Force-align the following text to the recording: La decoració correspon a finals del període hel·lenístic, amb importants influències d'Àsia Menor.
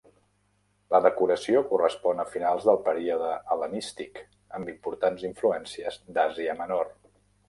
La 0.93 0.99
decoració 1.05 1.59
correspon 1.73 2.23
a 2.23 2.23
finals 2.35 2.65
del 2.69 2.79
període 2.87 3.33
hel·lenístic, 3.55 4.21
amb 4.61 4.71
importants 4.73 5.27
influències 5.29 6.01
d'Àsia 6.17 6.57
Menor. 6.63 6.91